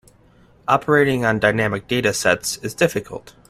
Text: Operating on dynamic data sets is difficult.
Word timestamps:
Operating 0.67 1.25
on 1.25 1.37
dynamic 1.37 1.87
data 1.87 2.11
sets 2.11 2.57
is 2.63 2.73
difficult. 2.73 3.35